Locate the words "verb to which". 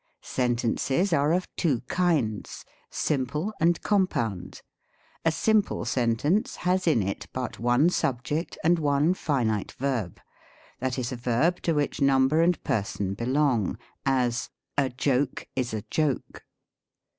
11.17-12.01